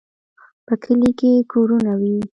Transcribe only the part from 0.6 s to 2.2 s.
په کلي کې کورونه وي.